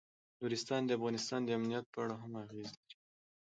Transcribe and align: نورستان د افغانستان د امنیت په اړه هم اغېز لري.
نورستان 0.39 0.81
د 0.85 0.89
افغانستان 0.97 1.41
د 1.43 1.49
امنیت 1.57 1.85
په 1.93 1.97
اړه 2.03 2.15
هم 2.21 2.31
اغېز 2.45 2.69
لري. 2.79 2.95